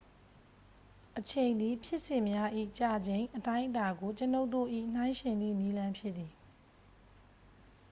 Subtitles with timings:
[1.17, 6.31] အချိန်သည် ဖြစ်စဉ်များ၏ ကြာချိန် အတိုင်းအတာ ကို ကျွန်ုပ်တို့၏ နှိုင်းယှဉ်သည့် နည်းလမ်းဖြစ်သည်။